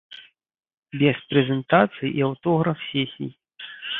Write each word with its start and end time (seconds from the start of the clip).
Без 1.01 1.19
прэзентацый 1.33 2.09
і 2.21 2.25
аўтограф-сесій. 2.31 3.29